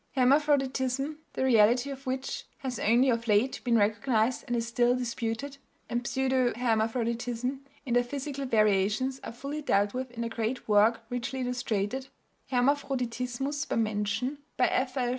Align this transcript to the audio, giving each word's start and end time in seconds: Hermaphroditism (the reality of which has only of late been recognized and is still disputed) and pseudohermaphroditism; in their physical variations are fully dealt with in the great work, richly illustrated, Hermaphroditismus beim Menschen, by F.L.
Hermaphroditism 0.13 1.19
(the 1.33 1.43
reality 1.43 1.91
of 1.91 2.07
which 2.07 2.45
has 2.61 2.79
only 2.79 3.11
of 3.11 3.27
late 3.27 3.61
been 3.63 3.75
recognized 3.77 4.43
and 4.47 4.55
is 4.55 4.67
still 4.67 4.95
disputed) 4.95 5.59
and 5.91 6.03
pseudohermaphroditism; 6.05 7.59
in 7.85 7.93
their 7.93 8.03
physical 8.03 8.45
variations 8.47 9.19
are 9.23 9.31
fully 9.31 9.61
dealt 9.61 9.93
with 9.93 10.09
in 10.09 10.21
the 10.23 10.29
great 10.29 10.67
work, 10.67 11.05
richly 11.11 11.41
illustrated, 11.41 12.07
Hermaphroditismus 12.51 13.67
beim 13.67 13.83
Menschen, 13.85 14.39
by 14.57 14.65
F.L. 14.69 15.09